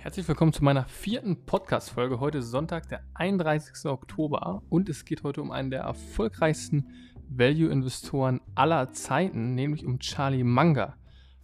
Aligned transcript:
Herzlich 0.00 0.28
willkommen 0.28 0.52
zu 0.52 0.62
meiner 0.62 0.84
vierten 0.84 1.44
Podcast-Folge. 1.44 2.20
Heute 2.20 2.38
ist 2.38 2.52
Sonntag, 2.52 2.88
der 2.88 3.02
31. 3.14 3.84
Oktober 3.86 4.62
und 4.70 4.88
es 4.88 5.04
geht 5.04 5.24
heute 5.24 5.42
um 5.42 5.50
einen 5.50 5.70
der 5.70 5.80
erfolgreichsten 5.80 6.86
Value-Investoren 7.28 8.40
aller 8.54 8.92
Zeiten, 8.92 9.56
nämlich 9.56 9.84
um 9.84 9.98
Charlie 9.98 10.44
Munger. 10.44 10.96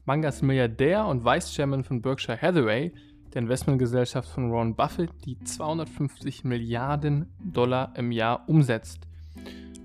Munger 0.04 0.28
ist 0.28 0.42
Milliardär 0.42 1.04
und 1.04 1.24
Vice-Chairman 1.24 1.82
von 1.82 2.00
Berkshire 2.00 2.40
Hathaway, 2.40 2.94
der 3.34 3.42
Investmentgesellschaft 3.42 4.28
von 4.28 4.52
Ron 4.52 4.76
Buffett, 4.76 5.10
die 5.24 5.36
250 5.40 6.44
Milliarden 6.44 7.34
Dollar 7.40 7.92
im 7.96 8.12
Jahr 8.12 8.48
umsetzt. 8.48 9.08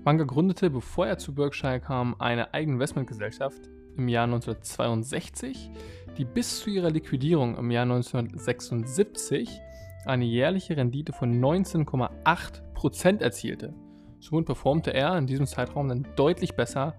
Munger 0.04 0.26
gründete, 0.26 0.70
bevor 0.70 1.08
er 1.08 1.18
zu 1.18 1.34
Berkshire 1.34 1.80
kam, 1.80 2.14
eine 2.20 2.54
eigene 2.54 2.74
Investmentgesellschaft 2.74 3.68
im 3.96 4.08
Jahr 4.08 4.24
1962 4.24 5.70
die 6.18 6.24
bis 6.24 6.60
zu 6.60 6.70
ihrer 6.70 6.90
Liquidierung 6.90 7.56
im 7.56 7.70
Jahr 7.70 7.82
1976 7.82 9.60
eine 10.06 10.24
jährliche 10.24 10.76
Rendite 10.76 11.12
von 11.12 11.40
19,8% 11.40 13.20
erzielte. 13.20 13.74
Somit 14.18 14.46
performte 14.46 14.92
er 14.92 15.16
in 15.16 15.26
diesem 15.26 15.46
Zeitraum 15.46 15.88
dann 15.88 16.06
deutlich 16.16 16.54
besser 16.54 16.94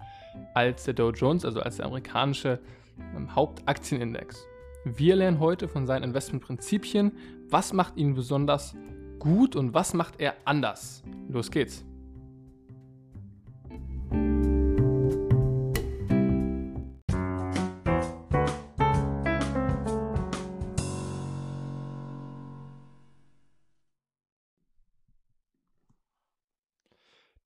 als 0.53 0.85
der 0.85 0.93
Dow 0.93 1.11
Jones, 1.11 1.45
also 1.45 1.61
als 1.61 1.77
der 1.77 1.85
amerikanische 1.85 2.59
ähm, 3.15 3.35
Hauptaktienindex. 3.35 4.45
Wir 4.85 5.15
lernen 5.15 5.39
heute 5.39 5.67
von 5.67 5.85
seinen 5.85 6.03
Investmentprinzipien, 6.03 7.11
was 7.49 7.73
macht 7.73 7.97
ihn 7.97 8.15
besonders 8.15 8.75
gut 9.19 9.55
und 9.55 9.73
was 9.73 9.93
macht 9.93 10.19
er 10.19 10.33
anders. 10.45 11.03
Los 11.29 11.51
geht's. 11.51 11.85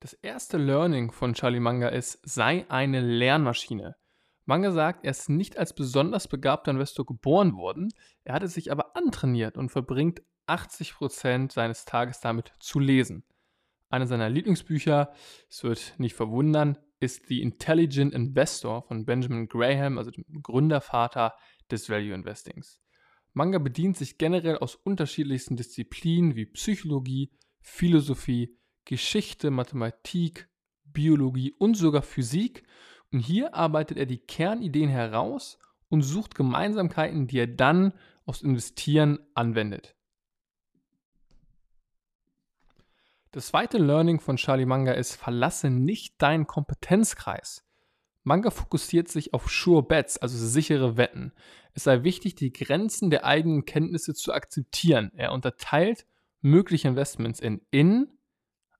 Das 0.06 0.12
erste 0.12 0.56
Learning 0.56 1.10
von 1.10 1.34
Charlie 1.34 1.58
Manga 1.58 1.88
ist, 1.88 2.20
sei 2.22 2.64
eine 2.68 3.00
Lernmaschine. 3.00 3.96
Manga 4.44 4.70
sagt, 4.70 5.04
er 5.04 5.10
ist 5.10 5.28
nicht 5.28 5.58
als 5.58 5.74
besonders 5.74 6.28
begabter 6.28 6.70
Investor 6.70 7.04
geboren 7.04 7.56
worden, 7.56 7.92
er 8.22 8.34
hatte 8.34 8.46
sich 8.46 8.70
aber 8.70 8.94
antrainiert 8.94 9.56
und 9.56 9.70
verbringt 9.70 10.22
80% 10.46 11.50
seines 11.50 11.86
Tages 11.86 12.20
damit 12.20 12.52
zu 12.60 12.78
lesen. 12.78 13.24
Eine 13.88 14.06
seiner 14.06 14.30
Lieblingsbücher, 14.30 15.12
es 15.50 15.64
wird 15.64 15.94
nicht 15.98 16.14
verwundern, 16.14 16.78
ist 17.00 17.26
The 17.26 17.42
Intelligent 17.42 18.14
Investor 18.14 18.82
von 18.82 19.06
Benjamin 19.06 19.48
Graham, 19.48 19.98
also 19.98 20.12
dem 20.12 20.24
Gründervater 20.40 21.34
des 21.68 21.90
Value 21.90 22.14
Investings. 22.14 22.80
Manga 23.32 23.58
bedient 23.58 23.96
sich 23.96 24.18
generell 24.18 24.58
aus 24.58 24.76
unterschiedlichsten 24.76 25.56
Disziplinen 25.56 26.36
wie 26.36 26.46
Psychologie, 26.46 27.32
Philosophie, 27.58 28.56
Geschichte, 28.86 29.50
Mathematik, 29.50 30.48
Biologie 30.84 31.54
und 31.58 31.76
sogar 31.76 32.02
Physik. 32.02 32.62
Und 33.12 33.20
hier 33.20 33.54
arbeitet 33.54 33.98
er 33.98 34.06
die 34.06 34.18
Kernideen 34.18 34.88
heraus 34.88 35.58
und 35.88 36.02
sucht 36.02 36.34
Gemeinsamkeiten, 36.34 37.26
die 37.26 37.38
er 37.38 37.46
dann 37.46 37.92
aufs 38.24 38.42
Investieren 38.42 39.18
anwendet. 39.34 39.94
Das 43.32 43.48
zweite 43.48 43.76
Learning 43.76 44.18
von 44.18 44.36
Charlie 44.36 44.64
Manga 44.64 44.92
ist, 44.92 45.14
verlasse 45.14 45.68
nicht 45.68 46.22
deinen 46.22 46.46
Kompetenzkreis. 46.46 47.64
Manga 48.24 48.50
fokussiert 48.50 49.08
sich 49.08 49.34
auf 49.34 49.50
Sure 49.50 49.82
Bets, 49.82 50.16
also 50.18 50.38
sichere 50.38 50.96
Wetten. 50.96 51.32
Es 51.74 51.84
sei 51.84 52.02
wichtig, 52.02 52.34
die 52.34 52.52
Grenzen 52.52 53.10
der 53.10 53.24
eigenen 53.24 53.66
Kenntnisse 53.66 54.14
zu 54.14 54.32
akzeptieren. 54.32 55.12
Er 55.14 55.32
unterteilt 55.32 56.06
mögliche 56.40 56.88
Investments 56.88 57.38
in 57.38 57.60
In, 57.70 58.15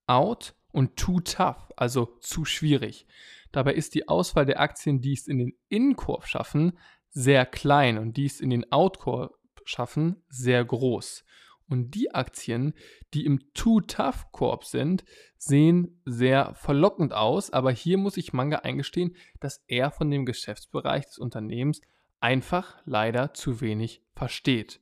out 0.07 0.55
und 0.73 0.97
too 0.97 1.21
tough, 1.21 1.73
also 1.77 2.07
zu 2.21 2.45
schwierig. 2.45 3.07
Dabei 3.53 3.75
ist 3.75 3.95
die 3.95 4.09
Auswahl 4.09 4.47
der 4.47 4.61
Aktien, 4.61 5.01
die 5.01 5.15
es 5.15 5.27
in 5.27 5.39
den 5.39 5.57
In-Korb 5.69 6.27
schaffen, 6.27 6.79
sehr 7.09 7.47
klein 7.47 7.97
und 7.97 8.17
die 8.17 8.27
es 8.27 8.41
in 8.41 8.51
den 8.51 8.71
Out-Korb 8.71 9.33
schaffen, 9.65 10.23
sehr 10.29 10.65
groß. 10.65 11.25
Und 11.69 11.95
die 11.95 12.15
Aktien, 12.15 12.75
die 13.15 13.25
im 13.25 13.53
Too 13.55 13.81
Tough 13.81 14.31
Korb 14.31 14.65
sind, 14.65 15.05
sehen 15.37 16.01
sehr 16.05 16.55
verlockend 16.55 17.13
aus, 17.13 17.51
aber 17.51 17.73
hier 17.73 17.99
muss 17.99 18.17
ich 18.17 18.33
Manga 18.33 18.59
eingestehen, 18.59 19.17
dass 19.41 19.65
er 19.67 19.91
von 19.91 20.11
dem 20.11 20.27
Geschäftsbereich 20.27 21.07
des 21.07 21.19
Unternehmens 21.19 21.81
einfach 22.21 22.77
leider 22.85 23.35
zu 23.35 23.61
wenig 23.61 24.03
versteht. 24.15 24.81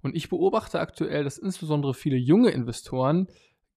Und 0.00 0.14
ich 0.14 0.28
beobachte 0.28 0.80
aktuell, 0.80 1.24
dass 1.24 1.38
insbesondere 1.38 1.92
viele 1.92 2.16
junge 2.16 2.50
Investoren 2.50 3.28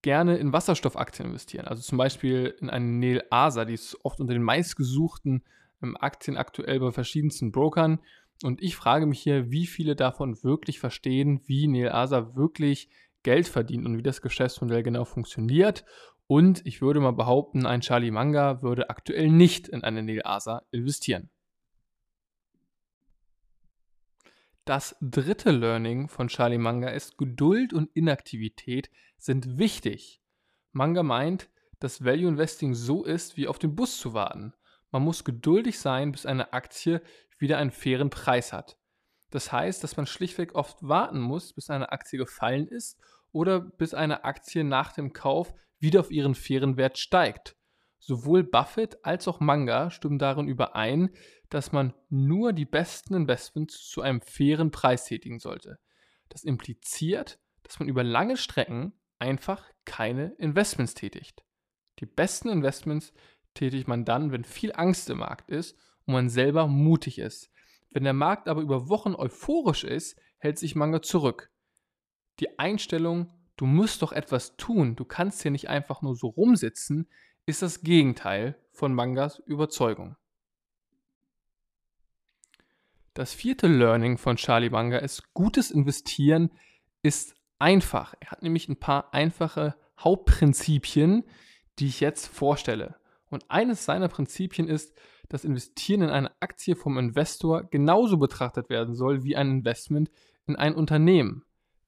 gerne 0.01 0.37
in 0.37 0.53
Wasserstoffaktien 0.53 1.27
investieren. 1.29 1.67
Also 1.67 1.81
zum 1.81 1.97
Beispiel 1.97 2.55
in 2.59 2.69
eine 2.69 2.85
Nel 2.85 3.23
Asa, 3.29 3.65
die 3.65 3.73
ist 3.73 3.97
oft 4.03 4.19
unter 4.19 4.33
den 4.33 4.43
meistgesuchten 4.43 5.43
ähm, 5.81 5.97
Aktien 5.99 6.37
aktuell 6.37 6.79
bei 6.79 6.91
verschiedensten 6.91 7.51
Brokern. 7.51 7.99
Und 8.43 8.61
ich 8.61 8.75
frage 8.75 9.05
mich 9.05 9.21
hier, 9.21 9.51
wie 9.51 9.67
viele 9.67 9.95
davon 9.95 10.43
wirklich 10.43 10.79
verstehen, 10.79 11.41
wie 11.45 11.67
Nel 11.67 11.91
Asa 11.91 12.35
wirklich 12.35 12.89
Geld 13.23 13.47
verdient 13.47 13.85
und 13.85 13.97
wie 13.97 14.03
das 14.03 14.21
Geschäftsmodell 14.21 14.81
genau 14.81 15.05
funktioniert. 15.05 15.85
Und 16.25 16.65
ich 16.65 16.81
würde 16.81 17.01
mal 17.01 17.11
behaupten, 17.11 17.65
ein 17.65 17.81
Charlie 17.81 18.09
Manga 18.09 18.61
würde 18.61 18.89
aktuell 18.89 19.29
nicht 19.29 19.67
in 19.67 19.83
eine 19.83 20.01
Nel 20.01 20.21
Asa 20.23 20.63
investieren. 20.71 21.29
Das 24.65 24.95
dritte 25.01 25.49
Learning 25.49 26.07
von 26.07 26.27
Charlie 26.27 26.59
Manga 26.59 26.89
ist, 26.89 27.17
Geduld 27.17 27.73
und 27.73 27.89
Inaktivität 27.95 28.91
sind 29.17 29.57
wichtig. 29.57 30.21
Manga 30.71 31.01
meint, 31.01 31.49
dass 31.79 32.05
Value 32.05 32.29
Investing 32.29 32.75
so 32.75 33.03
ist, 33.03 33.37
wie 33.37 33.47
auf 33.47 33.57
den 33.57 33.75
Bus 33.75 33.97
zu 33.97 34.13
warten. 34.13 34.53
Man 34.91 35.01
muss 35.01 35.23
geduldig 35.23 35.79
sein, 35.79 36.11
bis 36.11 36.27
eine 36.27 36.53
Aktie 36.53 37.01
wieder 37.39 37.57
einen 37.57 37.71
fairen 37.71 38.11
Preis 38.11 38.53
hat. 38.53 38.77
Das 39.31 39.51
heißt, 39.51 39.83
dass 39.83 39.97
man 39.97 40.05
schlichtweg 40.05 40.53
oft 40.53 40.77
warten 40.81 41.19
muss, 41.19 41.53
bis 41.53 41.71
eine 41.71 41.91
Aktie 41.91 42.19
gefallen 42.19 42.67
ist 42.67 42.99
oder 43.31 43.61
bis 43.61 43.95
eine 43.95 44.25
Aktie 44.25 44.63
nach 44.63 44.91
dem 44.91 45.11
Kauf 45.11 45.53
wieder 45.79 46.01
auf 46.01 46.11
ihren 46.11 46.35
fairen 46.35 46.77
Wert 46.77 46.99
steigt. 46.99 47.55
Sowohl 47.97 48.43
Buffett 48.43 49.03
als 49.03 49.27
auch 49.27 49.39
Manga 49.39 49.89
stimmen 49.89 50.19
darin 50.19 50.47
überein, 50.47 51.11
dass 51.51 51.73
man 51.73 51.93
nur 52.09 52.53
die 52.53 52.65
besten 52.65 53.13
Investments 53.13 53.87
zu 53.87 54.01
einem 54.01 54.21
fairen 54.21 54.71
Preis 54.71 55.05
tätigen 55.05 55.37
sollte. 55.37 55.79
Das 56.29 56.43
impliziert, 56.43 57.39
dass 57.63 57.77
man 57.79 57.89
über 57.89 58.03
lange 58.03 58.37
Strecken 58.37 58.93
einfach 59.19 59.65
keine 59.85 60.33
Investments 60.37 60.93
tätigt. 60.93 61.43
Die 61.99 62.05
besten 62.05 62.49
Investments 62.49 63.13
tätigt 63.53 63.87
man 63.87 64.05
dann, 64.05 64.31
wenn 64.31 64.45
viel 64.45 64.71
Angst 64.73 65.09
im 65.09 65.19
Markt 65.19 65.49
ist 65.49 65.77
und 66.05 66.13
man 66.13 66.29
selber 66.29 66.67
mutig 66.67 67.19
ist. 67.19 67.51
Wenn 67.91 68.05
der 68.05 68.13
Markt 68.13 68.47
aber 68.47 68.61
über 68.61 68.87
Wochen 68.87 69.13
euphorisch 69.13 69.83
ist, 69.83 70.17
hält 70.37 70.57
sich 70.57 70.75
Manga 70.75 71.01
zurück. 71.01 71.51
Die 72.39 72.57
Einstellung, 72.59 73.29
du 73.57 73.65
musst 73.65 74.01
doch 74.01 74.13
etwas 74.13 74.55
tun, 74.55 74.95
du 74.95 75.03
kannst 75.03 75.41
hier 75.41 75.51
nicht 75.51 75.67
einfach 75.67 76.01
nur 76.01 76.15
so 76.15 76.27
rumsitzen, 76.27 77.09
ist 77.45 77.61
das 77.61 77.81
Gegenteil 77.81 78.57
von 78.71 78.93
Mangas 78.93 79.39
Überzeugung. 79.39 80.15
Das 83.13 83.33
vierte 83.33 83.67
Learning 83.67 84.17
von 84.17 84.37
Charlie 84.37 84.69
Manga 84.69 84.97
ist, 84.97 85.33
gutes 85.33 85.69
Investieren 85.69 86.49
ist 87.03 87.35
einfach. 87.59 88.13
Er 88.21 88.31
hat 88.31 88.41
nämlich 88.41 88.69
ein 88.69 88.79
paar 88.79 89.13
einfache 89.13 89.75
Hauptprinzipien, 89.99 91.23
die 91.79 91.87
ich 91.87 91.99
jetzt 91.99 92.27
vorstelle. 92.27 92.95
Und 93.29 93.43
eines 93.49 93.83
seiner 93.83 94.07
Prinzipien 94.07 94.67
ist, 94.67 94.93
dass 95.27 95.43
Investieren 95.43 96.03
in 96.03 96.09
eine 96.09 96.31
Aktie 96.41 96.75
vom 96.75 96.97
Investor 96.97 97.63
genauso 97.63 98.17
betrachtet 98.17 98.69
werden 98.69 98.95
soll 98.95 99.23
wie 99.23 99.35
ein 99.35 99.49
Investment 99.49 100.09
in 100.47 100.55
ein 100.55 100.73
Unternehmen. 100.73 101.43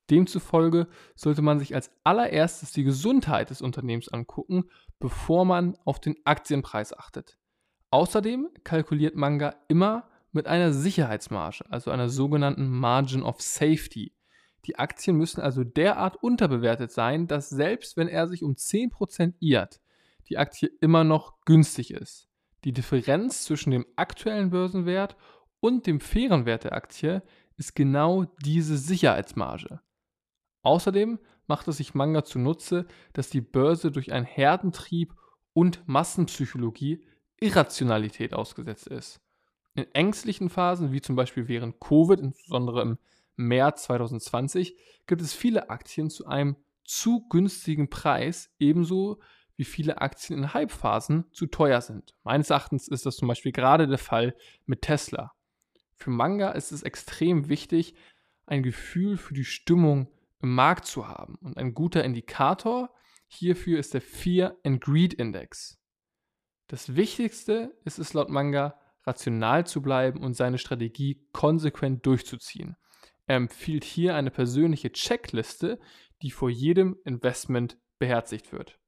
Demzufolge 0.09 0.87
sollte 1.15 1.41
man 1.41 1.59
sich 1.59 1.73
als 1.73 1.89
allererstes 2.03 2.73
die 2.73 2.83
Gesundheit 2.83 3.49
des 3.49 3.61
Unternehmens 3.61 4.09
angucken, 4.09 4.65
bevor 4.99 5.45
man 5.45 5.77
auf 5.85 6.01
den 6.01 6.15
Aktienpreis 6.25 6.97
achtet. 6.97 7.37
Außerdem 7.91 8.49
kalkuliert 8.63 9.15
Manga 9.15 9.55
immer 9.69 10.09
mit 10.33 10.47
einer 10.47 10.73
Sicherheitsmarge, 10.73 11.65
also 11.69 11.91
einer 11.91 12.09
sogenannten 12.09 12.69
Margin 12.69 13.23
of 13.23 13.41
Safety. 13.41 14.13
Die 14.65 14.77
Aktien 14.77 15.17
müssen 15.17 15.41
also 15.41 15.63
derart 15.63 16.17
unterbewertet 16.21 16.91
sein, 16.91 17.27
dass 17.27 17.49
selbst 17.49 17.97
wenn 17.97 18.07
er 18.07 18.27
sich 18.27 18.43
um 18.43 18.53
10% 18.53 19.33
irrt, 19.39 19.81
die 20.29 20.37
Aktie 20.37 20.69
immer 20.79 21.03
noch 21.03 21.41
günstig 21.45 21.91
ist. 21.91 22.29
Die 22.63 22.71
Differenz 22.71 23.43
zwischen 23.43 23.71
dem 23.71 23.85
aktuellen 23.95 24.51
Börsenwert 24.51 25.17
und 25.59 25.85
dem 25.85 25.99
fairen 25.99 26.45
Wert 26.45 26.63
der 26.63 26.73
Aktie 26.73 27.23
ist 27.57 27.75
genau 27.75 28.25
diese 28.43 28.77
Sicherheitsmarge. 28.77 29.81
Außerdem 30.61 31.19
macht 31.45 31.67
es 31.67 31.77
sich 31.77 31.93
Manga 31.93 32.23
zunutze, 32.23 32.87
dass 33.11 33.29
die 33.29 33.41
Börse 33.41 33.91
durch 33.91 34.13
einen 34.13 34.25
Herdentrieb 34.25 35.13
und 35.53 35.87
Massenpsychologie 35.87 37.05
Irrationalität 37.39 38.33
ausgesetzt 38.33 38.87
ist. 38.87 39.22
In 39.75 39.93
ängstlichen 39.93 40.49
Phasen, 40.49 40.91
wie 40.91 41.01
zum 41.01 41.15
Beispiel 41.15 41.47
während 41.47 41.79
Covid, 41.79 42.19
insbesondere 42.19 42.81
im 42.81 42.97
März 43.35 43.83
2020 43.83 44.77
gibt 45.07 45.21
es 45.21 45.33
viele 45.33 45.69
Aktien 45.69 46.09
zu 46.09 46.27
einem 46.27 46.55
zu 46.83 47.27
günstigen 47.29 47.89
Preis, 47.89 48.53
ebenso 48.59 49.19
wie 49.55 49.63
viele 49.63 50.01
Aktien 50.01 50.39
in 50.39 50.53
Hypephasen 50.53 51.25
zu 51.31 51.47
teuer 51.47 51.81
sind. 51.81 52.13
Meines 52.23 52.49
Erachtens 52.49 52.87
ist 52.87 53.05
das 53.05 53.17
zum 53.17 53.27
Beispiel 53.27 53.51
gerade 53.51 53.87
der 53.87 53.97
Fall 53.97 54.35
mit 54.65 54.81
Tesla. 54.81 55.31
Für 55.95 56.09
Manga 56.09 56.51
ist 56.51 56.71
es 56.71 56.83
extrem 56.83 57.49
wichtig, 57.49 57.95
ein 58.45 58.63
Gefühl 58.63 59.17
für 59.17 59.33
die 59.33 59.45
Stimmung 59.45 60.09
im 60.41 60.53
Markt 60.53 60.85
zu 60.85 61.07
haben. 61.07 61.35
Und 61.41 61.57
ein 61.57 61.73
guter 61.73 62.03
Indikator 62.03 62.93
hierfür 63.27 63.79
ist 63.79 63.93
der 63.93 64.01
Fear 64.01 64.55
and 64.63 64.81
Greed 64.81 65.13
Index. 65.13 65.79
Das 66.67 66.95
Wichtigste 66.95 67.75
ist 67.85 67.99
es 67.99 68.13
laut 68.13 68.29
Manga, 68.29 68.79
rational 69.05 69.65
zu 69.67 69.81
bleiben 69.81 70.23
und 70.23 70.35
seine 70.35 70.57
Strategie 70.57 71.27
konsequent 71.31 72.05
durchzuziehen. 72.05 72.75
Er 73.25 73.37
empfiehlt 73.37 73.83
hier 73.83 74.15
eine 74.15 74.31
persönliche 74.31 74.91
Checkliste, 74.91 75.79
die 76.21 76.31
vor 76.31 76.49
jedem 76.49 76.97
Investment 77.05 77.77
beherzigt 77.99 78.51
wird. 78.51 78.79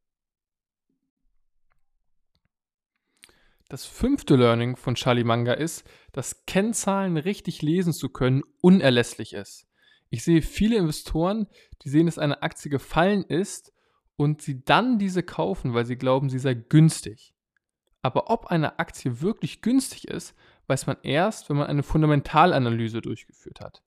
Das 3.68 3.86
fünfte 3.86 4.36
Learning 4.36 4.76
von 4.76 4.96
Charlie 4.96 5.24
Manga 5.24 5.54
ist, 5.54 5.88
dass 6.12 6.46
Kennzahlen 6.46 7.18
richtig 7.18 7.62
lesen 7.62 7.94
zu 7.94 8.10
können 8.10 8.44
unerlässlich 8.62 9.34
ist. 9.34 9.68
Ich 10.10 10.24
sehe 10.24 10.42
viele 10.42 10.78
Investoren, 10.78 11.48
die 11.82 11.90
sehen, 11.90 12.06
dass 12.06 12.20
eine 12.20 12.44
Aktie 12.44 12.70
gefallen 12.70 13.24
ist 13.24 13.74
und 14.18 14.42
sie 14.42 14.64
dann 14.64 15.00
diese 15.00 15.24
kaufen, 15.24 15.74
weil 15.74 15.86
sie 15.86 15.98
glauben, 15.98 16.30
sie 16.30 16.40
sei 16.40 16.54
günstig. 16.54 17.35
Aber 18.06 18.30
ob 18.30 18.46
eine 18.52 18.78
Aktie 18.78 19.22
wirklich 19.22 19.64
günstig 19.64 20.08
ist, 20.08 20.36
weiß 20.68 20.86
man 20.86 20.98
erst, 21.02 21.50
wenn 21.50 21.58
man 21.58 21.66
eine 21.66 21.82
Fundamentalanalyse 21.82 23.02
durchgeführt 23.02 23.62
hat. 23.62 23.82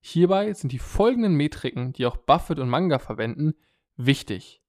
Hierbei 0.00 0.52
sind 0.52 0.70
die 0.70 0.78
folgenden 0.78 1.34
Metriken, 1.34 1.92
die 1.92 2.06
auch 2.06 2.16
Buffett 2.16 2.60
und 2.60 2.68
Manga 2.68 3.00
verwenden, 3.00 3.54
wichtig. 3.96 4.62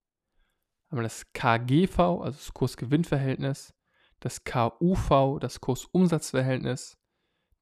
Einmal 0.90 1.04
das 1.04 1.32
KGV, 1.34 2.00
also 2.00 2.32
das 2.32 2.52
Kurs-Gewinn-Verhältnis, 2.56 3.76
das 4.22 4.44
KUV, 4.44 5.38
das 5.40 5.62
Kursumsatzverhältnis, 5.62 6.98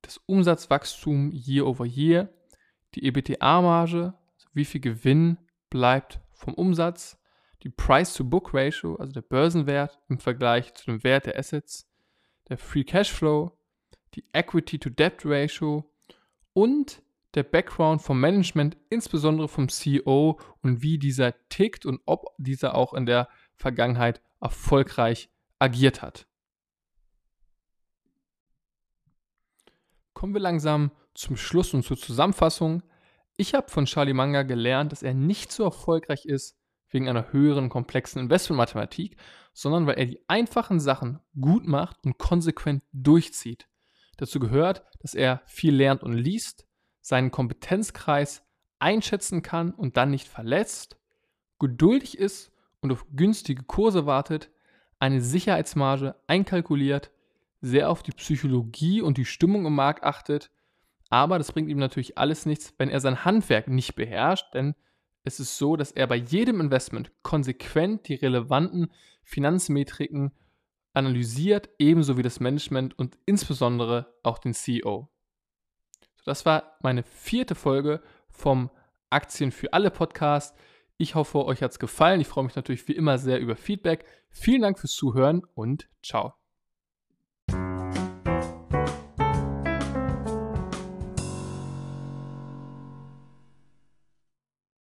das 0.02 0.20
Umsatzwachstum 0.26 1.34
year 1.34 1.68
over 1.68 1.86
year, 1.86 2.34
die 2.96 3.04
EBTA-Marge, 3.06 4.14
also 4.34 4.48
wie 4.54 4.64
viel 4.64 4.80
Gewinn 4.80 5.40
bleibt 5.70 6.22
vom 6.32 6.54
Umsatz, 6.54 7.22
die 7.64 7.70
Price-to-Book-Ratio, 7.70 8.96
also 8.96 9.14
der 9.14 9.22
Börsenwert 9.22 9.98
im 10.10 10.20
Vergleich 10.20 10.74
zu 10.74 10.86
dem 10.86 11.04
Wert 11.04 11.28
der 11.28 11.40
Assets, 11.40 11.90
der 12.50 12.58
Free 12.58 12.84
Cashflow, 12.84 13.58
die 14.16 14.26
Equity-to-Debt-Ratio 14.34 15.90
und 16.52 17.02
der 17.36 17.44
Background 17.44 18.02
vom 18.02 18.20
Management, 18.20 18.78
insbesondere 18.90 19.48
vom 19.48 19.70
CEO 19.70 20.40
und 20.62 20.82
wie 20.82 21.00
dieser 21.00 21.34
tickt 21.48 21.86
und 21.86 22.02
ob 22.06 22.36
dieser 22.38 22.76
auch 22.76 22.94
in 22.94 23.06
der 23.06 23.30
Vergangenheit 23.56 24.22
erfolgreich 24.42 25.30
agiert 25.58 26.02
hat. 26.02 26.28
Kommen 30.14 30.34
wir 30.34 30.42
langsam 30.42 30.92
zum 31.16 31.38
Schluss 31.38 31.74
und 31.74 31.84
zur 31.84 31.98
Zusammenfassung. 31.98 32.84
Ich 33.38 33.56
habe 33.56 33.70
von 33.70 33.86
Charlie 33.86 34.14
Manga 34.14 34.44
gelernt, 34.44 34.92
dass 34.92 35.02
er 35.02 35.14
nicht 35.14 35.52
so 35.52 35.64
erfolgreich 35.64 36.26
ist 36.26 36.58
wegen 36.94 37.10
einer 37.10 37.32
höheren 37.32 37.70
komplexen 37.70 38.22
Investmentmathematik, 38.22 39.18
sondern 39.54 39.88
weil 39.88 39.98
er 39.98 40.06
die 40.06 40.22
einfachen 40.28 40.80
Sachen 40.80 41.20
gut 41.40 41.68
macht 41.68 41.98
und 42.06 42.18
konsequent 42.18 42.84
durchzieht. 42.92 43.68
Dazu 44.18 44.40
gehört, 44.40 44.84
dass 45.02 45.14
er 45.14 45.42
viel 45.46 45.76
lernt 45.76 46.04
und 46.04 46.14
liest, 46.14 46.68
seinen 47.02 47.32
Kompetenzkreis 47.32 48.44
einschätzen 48.80 49.42
kann 49.42 49.72
und 49.72 49.98
dann 49.98 50.12
nicht 50.12 50.28
verletzt, 50.28 50.98
geduldig 51.60 52.18
ist 52.18 52.52
und 52.82 52.92
auf 52.92 53.06
günstige 53.16 53.64
Kurse 53.64 54.06
wartet, 54.06 54.50
eine 55.00 55.22
Sicherheitsmarge 55.22 56.16
einkalkuliert, 56.28 57.12
sehr 57.62 57.90
auf 57.90 58.04
die 58.04 58.12
Psychologie 58.12 59.02
und 59.02 59.18
die 59.18 59.26
Stimmung 59.26 59.66
im 59.66 59.76
Markt 59.76 60.04
achtet, 60.04 60.52
aber 61.10 61.38
das 61.38 61.52
bringt 61.52 61.70
ihm 61.70 61.78
natürlich 61.78 62.18
alles 62.18 62.46
nichts, 62.46 62.74
wenn 62.78 62.90
er 62.90 63.00
sein 63.00 63.24
Handwerk 63.24 63.68
nicht 63.68 63.96
beherrscht, 63.96 64.54
denn 64.54 64.76
es 65.24 65.40
ist 65.40 65.58
so, 65.58 65.76
dass 65.76 65.92
er 65.92 66.08
bei 66.08 66.16
jedem 66.16 66.60
Investment 66.60 67.12
konsequent 67.24 68.08
die 68.08 68.16
relevanten 68.16 68.92
Finanzmetriken 69.24 70.32
analysiert, 70.94 71.70
ebenso 71.80 72.18
wie 72.18 72.24
das 72.24 72.40
Management 72.40 72.98
und 72.98 73.18
insbesondere 73.26 74.14
auch 74.22 74.38
den 74.38 74.54
CEO. 74.54 75.10
Das 76.26 76.46
war 76.46 76.78
meine 76.82 77.04
vierte 77.04 77.56
Folge 77.56 78.02
vom 78.30 78.70
Aktien 79.10 79.52
für 79.52 79.74
alle 79.74 79.92
Podcast. 79.92 80.56
Ich 80.98 81.16
hoffe, 81.16 81.46
euch 81.46 81.62
hat 81.62 81.72
es 81.72 81.80
gefallen. 81.80 82.22
Ich 82.22 82.28
freue 82.28 82.46
mich 82.46 82.56
natürlich 82.56 82.88
wie 82.88 82.94
immer 82.94 83.18
sehr 83.18 83.40
über 83.40 83.56
Feedback. 83.56 84.06
Vielen 84.30 84.62
Dank 84.62 84.80
fürs 84.80 84.94
Zuhören 84.94 85.44
und 85.56 85.90
ciao. 86.02 86.43